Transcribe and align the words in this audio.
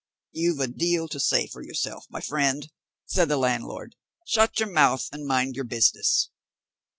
"You've 0.31 0.59
a 0.59 0.65
deal 0.65 1.07
to 1.09 1.19
say 1.19 1.45
for 1.45 1.61
yourself, 1.63 2.07
my 2.09 2.21
friend," 2.21 2.71
said 3.05 3.29
the 3.29 3.37
landlord; 3.37 3.95
"shut 4.25 4.59
your 4.59 4.71
mouth 4.71 5.07
and 5.11 5.27
mind 5.27 5.55
your 5.55 5.65
business." 5.65 6.31